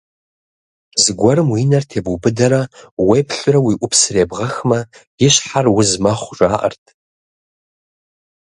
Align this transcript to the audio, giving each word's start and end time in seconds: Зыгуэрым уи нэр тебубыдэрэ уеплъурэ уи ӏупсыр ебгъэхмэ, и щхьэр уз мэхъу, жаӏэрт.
Зыгуэрым 1.01 1.49
уи 1.53 1.63
нэр 1.71 1.83
тебубыдэрэ 1.91 2.61
уеплъурэ 3.07 3.59
уи 3.61 3.73
ӏупсыр 3.79 4.15
ебгъэхмэ, 4.23 4.79
и 5.25 5.29
щхьэр 5.33 5.65
уз 5.77 5.91
мэхъу, 6.03 6.35
жаӏэрт. 6.37 6.83